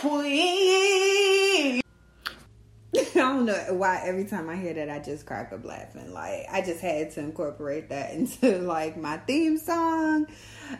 [0.00, 1.82] queen.
[2.96, 6.12] I don't know why every time I hear that I just crack up laughing.
[6.12, 10.26] Like I just had to incorporate that into like my theme song,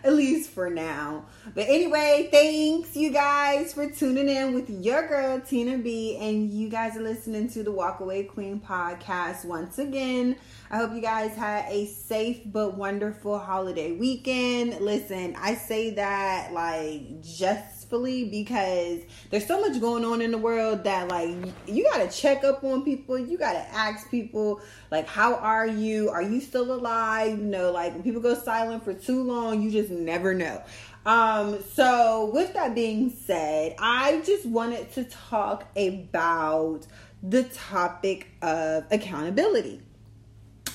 [0.02, 1.26] at least for now.
[1.54, 6.70] But anyway, thanks you guys for tuning in with your girl Tina B, and you
[6.70, 10.36] guys are listening to the Walkaway Queen podcast once again.
[10.70, 14.80] I hope you guys had a safe but wonderful holiday weekend.
[14.80, 20.84] Listen, I say that like just because there's so much going on in the world
[20.84, 21.34] that like
[21.66, 23.18] you got to check up on people.
[23.18, 26.10] You got to ask people like how are you?
[26.10, 27.38] Are you still alive?
[27.38, 30.62] You know like when people go silent for too long you just never know.
[31.06, 36.80] Um so with that being said i just wanted to talk about
[37.22, 39.80] the topic of accountability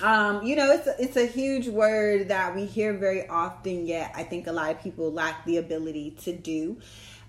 [0.02, 4.12] um, you know, it's a, it's a huge word that we hear very often, yet
[4.16, 6.77] I think a lot of people lack the ability to do.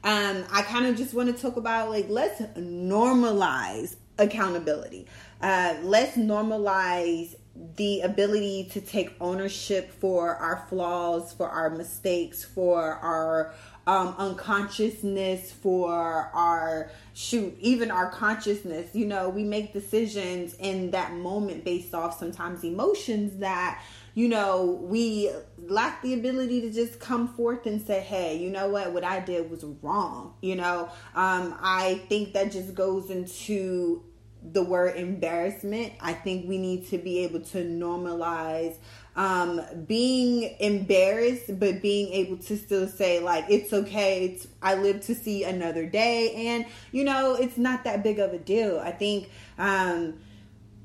[0.05, 5.07] Um, I kind of just want to talk about like let's normalize accountability.
[5.41, 7.35] Uh, let's normalize
[7.77, 13.55] the ability to take ownership for our flaws, for our mistakes, for our
[13.87, 15.93] um, unconsciousness, for
[16.33, 18.95] our shoot, even our consciousness.
[18.95, 23.83] You know, we make decisions in that moment based off sometimes emotions that
[24.17, 28.67] you know, we lack the ability to just come forth and say, hey, you know
[28.67, 30.33] what, what I did was wrong.
[30.41, 34.03] You know, um, I think that just goes into
[34.43, 35.93] the word embarrassment.
[36.01, 38.77] I think we need to be able to normalize
[39.17, 44.27] um, being embarrassed, but being able to still say, like, it's okay.
[44.27, 46.33] It's, I live to see another day.
[46.49, 48.79] And, you know, it's not that big of a deal.
[48.79, 50.21] I think, um,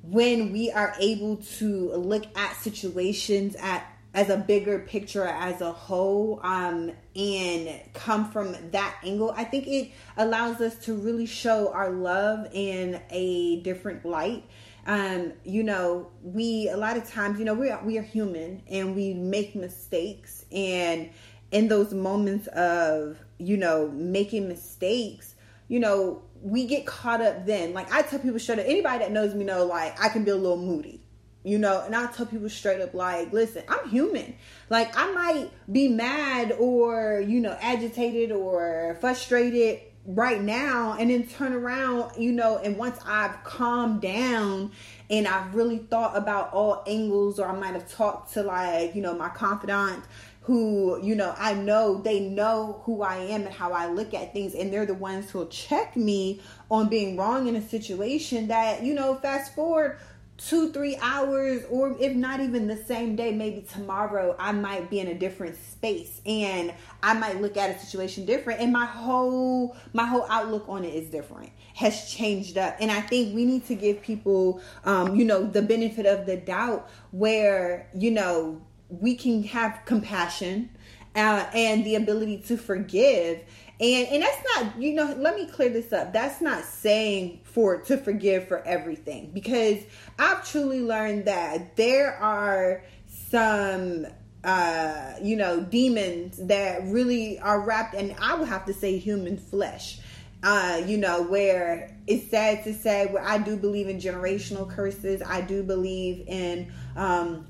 [0.03, 5.71] when we are able to look at situations at as a bigger picture as a
[5.71, 11.71] whole um, and come from that angle i think it allows us to really show
[11.71, 14.43] our love in a different light
[14.87, 18.61] um, you know we a lot of times you know we are, we are human
[18.69, 21.09] and we make mistakes and
[21.51, 25.35] in those moments of you know making mistakes
[25.67, 27.73] you know we get caught up then.
[27.73, 30.31] Like I tell people straight up, anybody that knows me know like I can be
[30.31, 31.01] a little moody.
[31.43, 34.35] You know, and I tell people straight up, like, listen, I'm human.
[34.69, 41.27] Like, I might be mad or, you know, agitated or frustrated right now and then
[41.27, 44.71] turn around, you know, and once I've calmed down
[45.09, 49.01] and I've really thought about all angles or I might have talked to like, you
[49.01, 50.03] know, my confidant
[50.43, 54.33] who, you know, I know they know who I am and how I look at
[54.33, 56.41] things, and they're the ones who'll check me
[56.71, 59.99] on being wrong in a situation that, you know, fast forward
[60.47, 64.99] two, three hours, or if not even the same day, maybe tomorrow, I might be
[64.99, 68.59] in a different space and I might look at a situation different.
[68.59, 72.75] And my whole my whole outlook on it is different has changed up.
[72.79, 76.37] And i think we need to give people um you know the benefit of the
[76.37, 80.69] doubt where you know we can have compassion
[81.15, 83.43] uh, and the ability to forgive
[83.81, 86.13] and and that's not you know let me clear this up.
[86.13, 89.79] That's not saying for to forgive for everything because
[90.17, 94.05] i've truly learned that there are some
[94.43, 99.37] uh you know demons that really are wrapped and i would have to say human
[99.37, 99.99] flesh.
[100.43, 105.21] Uh, you know, where it's sad to say, where I do believe in generational curses.
[105.21, 107.45] I do believe in um,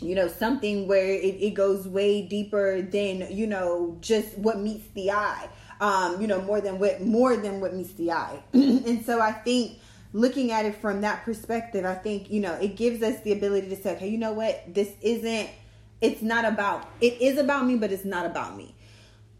[0.00, 4.86] you know something where it, it goes way deeper than you know just what meets
[4.94, 5.48] the eye
[5.80, 8.42] um you know more than what more than what meets the eye.
[8.52, 9.78] And so i think
[10.12, 13.68] looking at it from that perspective i think you know it gives us the ability
[13.68, 14.62] to say okay you know what?
[14.72, 15.48] This isn't
[16.00, 18.74] it's not about it is about me but it's not about me.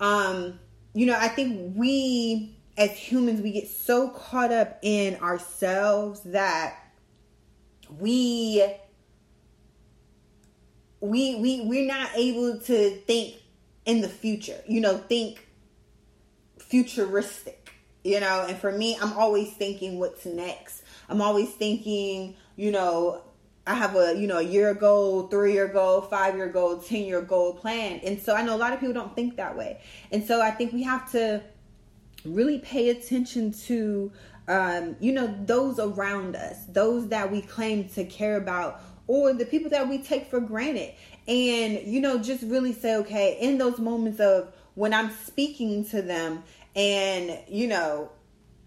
[0.01, 0.59] Um
[0.95, 6.75] you know i think we as humans we get so caught up in ourselves that
[7.99, 8.65] we
[11.01, 13.37] we we we're not able to think
[13.87, 15.47] in the future you know think
[16.71, 17.61] futuristic
[18.03, 18.47] you know?
[18.49, 20.83] And for me i'm always thinking what's next.
[21.09, 23.22] I'm always thinking you know
[23.67, 27.05] i have a you know a year goal three year goal five year goal ten
[27.05, 28.01] year goal plan.
[28.05, 29.81] And so i know a lot of people don't think that way.
[30.11, 31.43] And so i think we have to
[32.25, 34.13] really pay attention to
[34.49, 39.45] um, you know those around us those that we claim to care about or the
[39.45, 40.95] people that we take for granted.
[41.27, 46.01] And, you know, just really say, okay, in those moments of when I'm speaking to
[46.01, 46.45] them,
[46.75, 48.11] and, you know,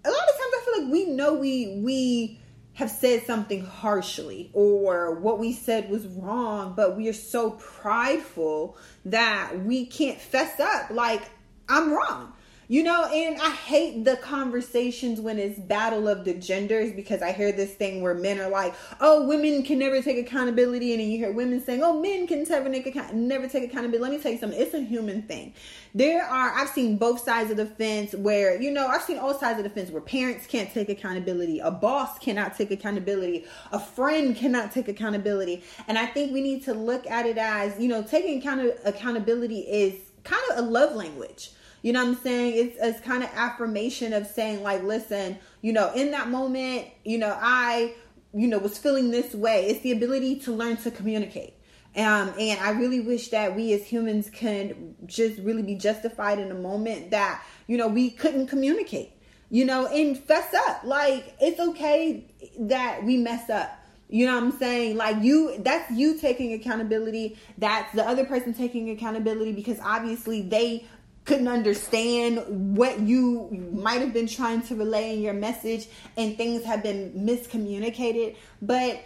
[0.06, 2.40] a lot of times I feel like we know we, we,
[2.74, 8.76] have said something harshly or what we said was wrong, but we are so prideful
[9.06, 10.90] that we can't fess up.
[10.90, 11.22] Like
[11.70, 12.34] I'm wrong
[12.74, 17.32] You know, and I hate the conversations when it's battle of the genders because I
[17.32, 21.08] hear this thing where men are like, "Oh, women can never take accountability," and then
[21.08, 24.32] you hear women saying, "Oh, men can never take never take accountability." Let me tell
[24.32, 24.60] you something.
[24.60, 25.54] It's a human thing.
[25.94, 29.38] There are I've seen both sides of the fence where you know I've seen all
[29.38, 33.80] sides of the fence where parents can't take accountability, a boss cannot take accountability, a
[33.80, 37.88] friend cannot take accountability, and I think we need to look at it as you
[37.88, 39.94] know taking account- accountability is
[40.24, 41.52] kind of a love language
[41.84, 42.54] you know what I'm saying?
[42.56, 47.18] It's it's kind of affirmation of saying like, listen, you know, in that moment, you
[47.18, 47.94] know, I,
[48.34, 49.66] you know, was feeling this way.
[49.68, 51.56] It's the ability to learn to communicate.
[51.96, 56.50] Um, and I really wish that we as humans can just really be justified in
[56.52, 59.12] a moment that, you know, we couldn't communicate,
[59.50, 60.86] you know, and fess up.
[60.86, 62.26] Like, it's okay
[62.60, 63.78] that we mess up.
[64.10, 64.96] You know what I'm saying?
[64.96, 67.36] Like you that's you taking accountability.
[67.58, 70.86] That's the other person taking accountability because obviously they
[71.26, 75.88] couldn't understand what you might have been trying to relay in your message
[76.18, 78.36] and things have been miscommunicated.
[78.62, 79.02] But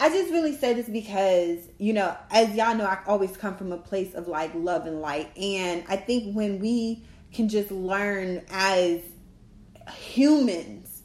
[0.00, 3.72] i just really say this because you know as y'all know i always come from
[3.72, 5.30] a place of like love and light.
[5.36, 9.00] And i think when we can just learn as
[9.92, 11.02] humans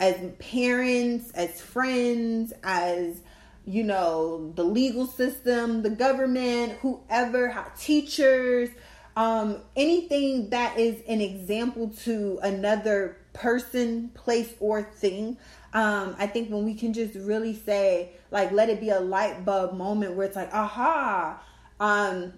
[0.00, 3.20] as parents as friends as
[3.64, 8.68] you know the legal system the government whoever how teachers
[9.16, 15.38] um, anything that is an example to another person, place, or thing.
[15.72, 19.44] Um, I think when we can just really say, like, let it be a light
[19.44, 21.40] bulb moment where it's like, aha,
[21.80, 22.32] um,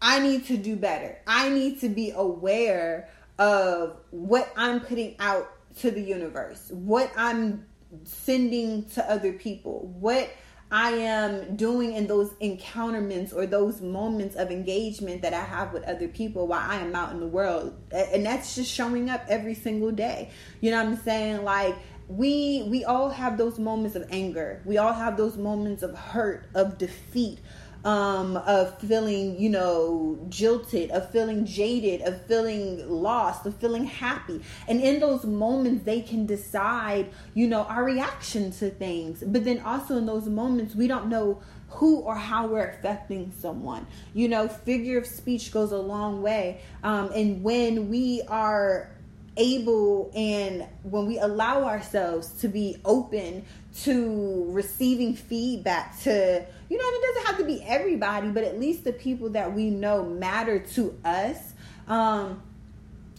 [0.00, 1.18] I need to do better.
[1.26, 3.08] I need to be aware
[3.38, 5.48] of what I'm putting out
[5.78, 7.66] to the universe, what I'm
[8.04, 10.30] sending to other people, what
[10.72, 15.84] I am doing in those encounterments or those moments of engagement that I have with
[15.84, 17.74] other people while I am out in the world.
[17.92, 20.30] And that's just showing up every single day.
[20.62, 21.44] You know what I'm saying?
[21.44, 21.76] Like
[22.08, 24.62] we we all have those moments of anger.
[24.64, 27.38] We all have those moments of hurt, of defeat,
[27.84, 34.40] um, of feeling, you know, jilted, of feeling jaded, of feeling lost, of feeling happy.
[34.68, 39.22] And in those moments, they can decide, you know, our reaction to things.
[39.26, 43.86] But then also in those moments, we don't know who or how we're affecting someone.
[44.14, 46.60] You know, figure of speech goes a long way.
[46.84, 48.90] Um, and when we are
[49.36, 53.44] able and when we allow ourselves to be open
[53.74, 58.84] to receiving feedback to you know it doesn't have to be everybody but at least
[58.84, 61.54] the people that we know matter to us
[61.88, 62.42] um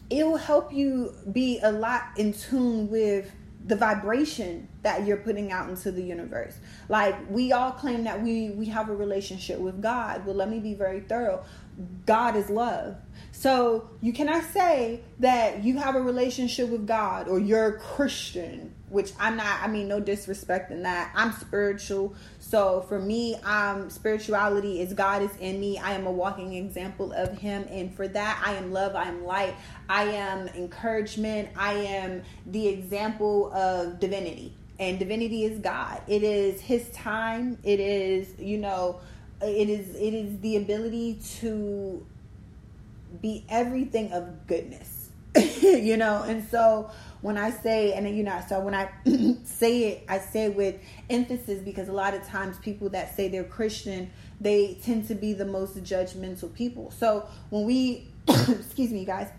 [0.09, 3.31] it will help you be a lot in tune with
[3.65, 6.53] the vibration that you're putting out into the universe.
[6.89, 10.25] Like we all claim that we we have a relationship with god.
[10.25, 11.43] Well let me be very thorough.
[12.05, 12.97] God is love
[13.43, 18.73] so you cannot say that you have a relationship with God or you're a Christian,
[18.87, 19.61] which I'm not.
[19.61, 21.11] I mean, no disrespect in that.
[21.13, 22.15] I'm spiritual.
[22.39, 25.77] So for me, um, spirituality is God is in me.
[25.77, 28.95] I am a walking example of Him, and for that, I am love.
[28.95, 29.55] I am light.
[29.89, 31.49] I am encouragement.
[31.57, 36.01] I am the example of divinity, and divinity is God.
[36.07, 37.57] It is His time.
[37.65, 39.01] It is you know.
[39.41, 42.05] It is it is the ability to
[43.23, 45.09] be everything of goodness,
[45.63, 46.21] you know.
[46.23, 48.91] And so when I say, and you know, so when I
[49.45, 50.75] say it, I say it with
[51.09, 54.11] emphasis because a lot of times people that say they're Christian,
[54.41, 56.91] they tend to be the most judgmental people.
[56.91, 59.29] So when we, excuse me, guys,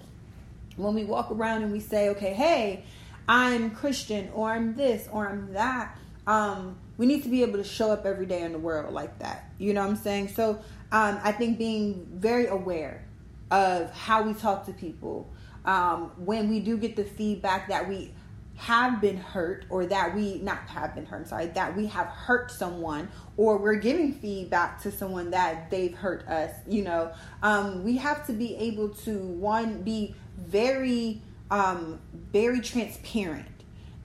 [0.76, 2.84] when we walk around and we say, okay, hey,
[3.28, 7.64] I'm Christian, or I'm this, or I'm that, um, we need to be able to
[7.64, 9.50] show up every day in the world like that.
[9.58, 10.28] You know what I'm saying?
[10.28, 10.58] So
[10.90, 13.04] um, I think being very aware
[13.50, 15.30] of how we talk to people.
[15.64, 18.12] Um, when we do get the feedback that we
[18.56, 22.06] have been hurt or that we not have been hurt, I'm sorry, that we have
[22.06, 27.82] hurt someone or we're giving feedback to someone that they've hurt us, you know, um,
[27.82, 31.20] we have to be able to one be very,
[31.50, 32.00] um,
[32.32, 33.46] very transparent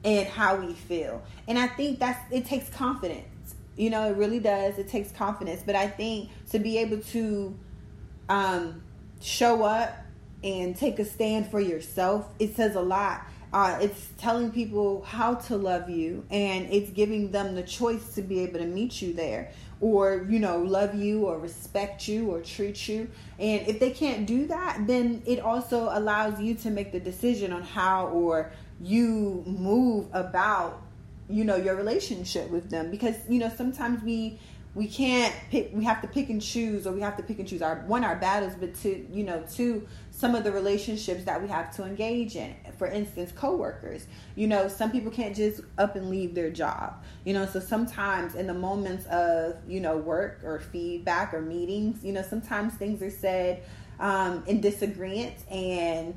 [0.03, 1.21] in how we feel.
[1.47, 3.25] And I think that's it takes confidence.
[3.75, 4.77] You know, it really does.
[4.77, 5.61] It takes confidence.
[5.65, 7.57] But I think to be able to
[8.29, 8.83] um
[9.21, 9.97] show up
[10.43, 13.25] and take a stand for yourself, it says a lot.
[13.51, 18.21] Uh, it's telling people how to love you and it's giving them the choice to
[18.21, 22.41] be able to meet you there or you know love you or respect you or
[22.41, 23.09] treat you
[23.39, 27.51] and if they can't do that then it also allows you to make the decision
[27.51, 30.83] on how or you move about
[31.27, 34.39] you know your relationship with them because you know sometimes we
[34.75, 37.47] we can't pick we have to pick and choose or we have to pick and
[37.47, 41.41] choose our one our battles but to you know to some of the relationships that
[41.41, 42.53] we have to engage in.
[42.77, 44.05] For instance coworkers.
[44.35, 47.03] You know some people can't just up and leave their job.
[47.25, 52.03] You know so sometimes in the moments of you know work or feedback or meetings
[52.03, 53.63] you know sometimes things are said
[53.99, 56.13] um, in disagreement and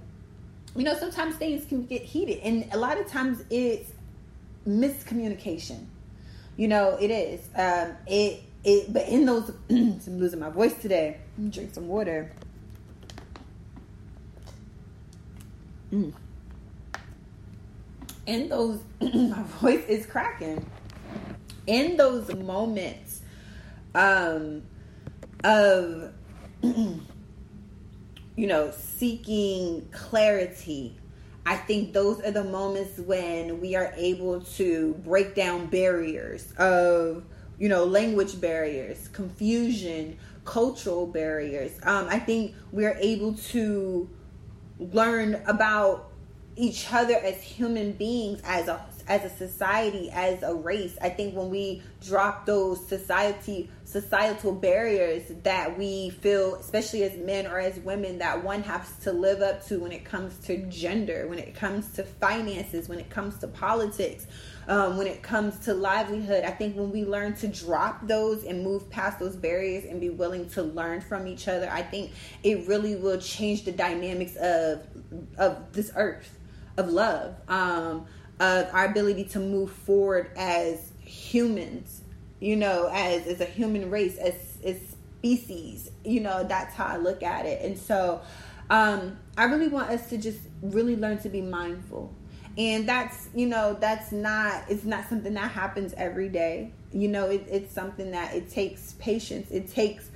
[0.77, 2.39] you know sometimes things can get heated.
[2.41, 3.93] And a lot of times it's
[4.67, 5.87] miscommunication
[6.57, 7.41] you know, it is.
[7.57, 8.93] Um, it it.
[8.93, 11.19] But in those, I'm losing my voice today.
[11.51, 12.33] drink some water.
[15.93, 16.13] Mm.
[18.27, 20.65] In those, my voice is cracking.
[21.67, 23.23] In those moments,
[23.95, 24.63] um,
[25.45, 26.13] of
[26.63, 27.01] you
[28.37, 30.97] know seeking clarity
[31.45, 37.25] I think those are the moments when we are able to break down barriers of,
[37.59, 41.73] you know, language barriers, confusion, cultural barriers.
[41.83, 44.09] Um, I think we're able to
[44.79, 46.11] learn about
[46.55, 50.97] each other as human beings, as a as a society, as a race.
[51.01, 57.47] I think when we drop those society societal barriers that we feel, especially as men
[57.47, 61.29] or as women, that one has to live up to when it comes to gender,
[61.29, 64.27] when it comes to finances, when it comes to politics,
[64.67, 66.45] um, when it comes to livelihood.
[66.45, 70.09] I think when we learn to drop those and move past those barriers and be
[70.09, 74.87] willing to learn from each other, I think it really will change the dynamics of
[75.37, 76.39] of this earth,
[76.79, 77.35] of love.
[77.49, 78.07] Um,
[78.43, 82.03] our ability to move forward as humans,
[82.41, 84.35] you know, as as a human race, as
[84.65, 84.79] as
[85.19, 85.91] species.
[86.05, 87.63] You know, that's how I look at it.
[87.65, 88.21] And so
[88.71, 92.15] um I really want us to just really learn to be mindful.
[92.59, 96.73] And that's, you know, that's not it's not something that happens every day.
[96.93, 99.51] You know, it, it's something that it takes patience.
[99.51, 100.11] It takes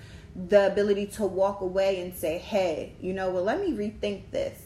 [0.49, 4.61] the ability to walk away and say, hey, you know, well, let me rethink this.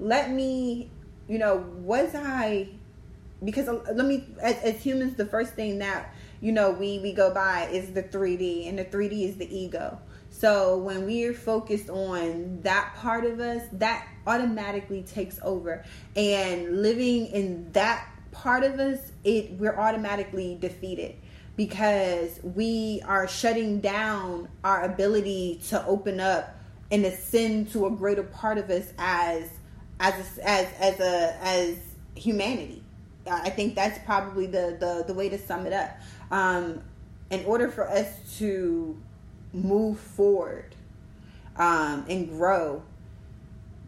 [0.00, 0.90] Let me,
[1.28, 2.70] you know, was I
[3.44, 7.12] because uh, let me as, as, humans the first thing that you know we we
[7.12, 9.98] go by is the 3d and the 3d is the ego.
[10.30, 15.84] So when we're focused on that part of us that automatically takes over.
[16.16, 21.16] And living in that part of us it we're automatically defeated
[21.56, 26.56] because we are shutting down our ability to open up
[26.90, 29.48] and ascend to a greater part of us as
[30.00, 31.76] as a, as as a as
[32.14, 32.82] humanity
[33.30, 35.90] I think that's probably the, the, the way to sum it up.
[36.30, 36.82] Um,
[37.30, 39.00] in order for us to
[39.52, 40.74] move forward
[41.56, 42.82] um, and grow,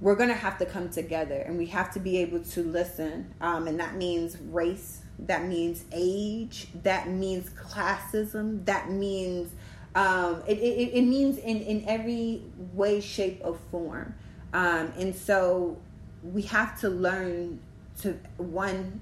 [0.00, 3.34] we're going to have to come together and we have to be able to listen.
[3.40, 9.52] Um, and that means race, that means age, that means classism, that means
[9.94, 14.14] um, it, it, it, means in, in every way, shape, or form.
[14.52, 15.78] Um, and so
[16.24, 17.60] we have to learn
[18.00, 19.00] to, one,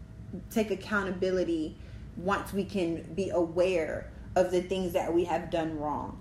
[0.51, 1.77] take accountability
[2.17, 6.21] once we can be aware of the things that we have done wrong.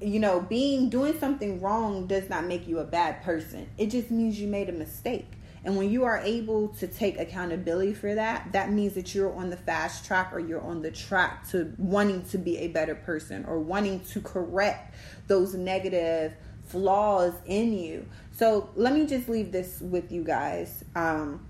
[0.00, 3.68] You know, being doing something wrong does not make you a bad person.
[3.76, 5.26] It just means you made a mistake.
[5.62, 9.50] And when you are able to take accountability for that, that means that you're on
[9.50, 13.44] the fast track or you're on the track to wanting to be a better person
[13.44, 14.94] or wanting to correct
[15.26, 16.32] those negative
[16.64, 18.06] flaws in you.
[18.32, 20.82] So let me just leave this with you guys.
[20.96, 21.46] Um,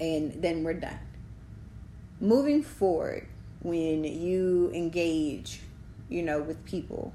[0.00, 0.98] and then we're done.
[2.20, 3.28] Moving forward,
[3.60, 5.60] when you engage,
[6.08, 7.12] you know, with people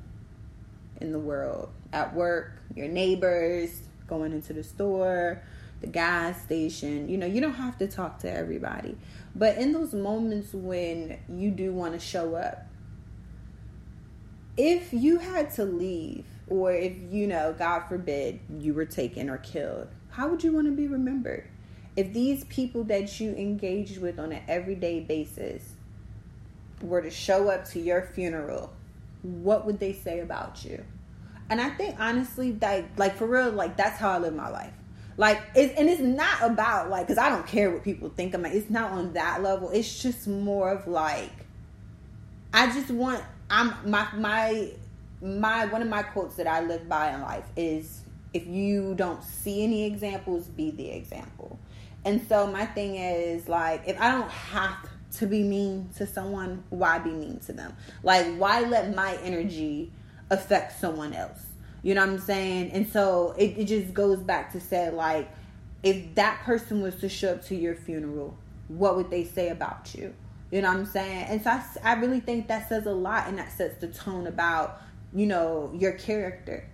[1.00, 5.42] in the world, at work, your neighbors, going into the store,
[5.80, 8.98] the gas station, you know, you don't have to talk to everybody.
[9.36, 12.68] But in those moments when you do want to show up,
[14.58, 19.38] if you had to leave, or if, you know, God forbid, you were taken or
[19.38, 21.48] killed, how would you want to be remembered?
[21.96, 25.74] If these people that you engage with on an everyday basis
[26.82, 28.72] were to show up to your funeral,
[29.22, 30.84] what would they say about you?
[31.50, 34.74] And I think honestly, that like for real, like that's how I live my life.
[35.18, 38.42] Like, it's, and it's not about like, cause I don't care what people think of
[38.42, 38.50] me.
[38.52, 39.70] It's not on that level.
[39.70, 41.32] It's just more of like,
[42.54, 43.24] I just want.
[43.50, 44.72] I'm my my
[45.22, 48.02] my one of my quotes that I live by in life is,
[48.34, 51.60] if you don't see any examples, be the example.
[52.06, 56.64] And so my thing is like if I don't have to be mean to someone,
[56.70, 57.76] why be mean to them?
[58.04, 59.92] Like why let my energy
[60.30, 61.42] affect someone else?
[61.84, 62.72] You know what I'm saying?
[62.72, 65.30] And so it, it just goes back to say like
[65.84, 69.94] if that person was to show up to your funeral, what would they say about
[69.96, 70.14] you?
[70.52, 71.26] You know what I'm saying?
[71.26, 74.28] And so I, I really think that says a lot and that sets the tone
[74.28, 74.82] about,
[75.14, 76.68] you know, your character.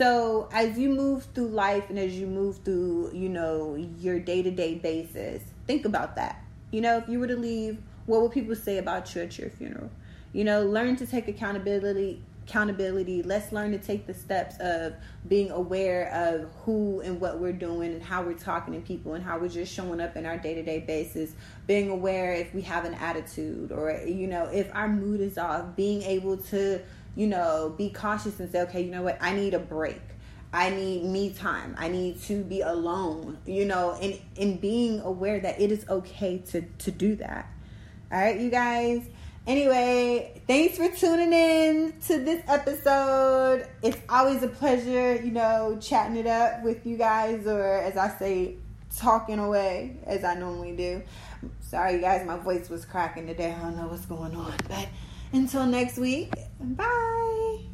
[0.00, 4.40] So as you move through life and as you move through, you know, your day
[4.40, 6.42] to day basis, think about that.
[6.70, 7.76] You know, if you were to leave,
[8.06, 9.90] what would people say about you at your funeral?
[10.32, 13.22] You know, learn to take accountability accountability.
[13.22, 14.94] Let's learn to take the steps of
[15.28, 19.22] being aware of who and what we're doing and how we're talking to people and
[19.22, 21.32] how we're just showing up in our day to day basis.
[21.66, 25.76] Being aware if we have an attitude or, you know, if our mood is off,
[25.76, 26.80] being able to,
[27.16, 30.00] you know, be cautious and say, okay, you know what, I need a break.
[30.52, 31.76] I need me time.
[31.78, 36.38] I need to be alone, you know, and, and being aware that it is okay
[36.48, 37.48] to, to do that.
[38.10, 39.06] All right, you guys.
[39.46, 43.66] Anyway, thanks for tuning in to this episode.
[43.82, 48.16] It's always a pleasure, you know, chatting it up with you guys, or as I
[48.18, 48.56] say,
[48.96, 51.02] talking away as I normally do.
[51.60, 53.52] Sorry, you guys, my voice was cracking today.
[53.52, 54.54] I don't know what's going on.
[54.68, 54.88] But
[55.32, 57.69] until next week, bye.